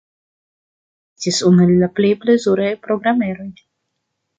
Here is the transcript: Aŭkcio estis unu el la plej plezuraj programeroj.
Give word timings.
Aŭkcio 1.11 1.19
estis 1.21 1.43
unu 1.51 1.63
el 1.67 1.75
la 1.85 1.93
plej 2.01 2.13
plezuraj 2.27 2.75
programeroj. 2.89 3.51